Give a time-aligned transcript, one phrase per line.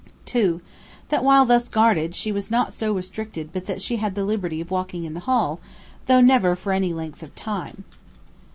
[0.25, 0.61] 2.
[1.09, 4.59] That while thus guarded, she was not so restricted but that she had the liberty
[4.59, 5.59] of walking in the hall,
[6.07, 7.83] though never for any length of time.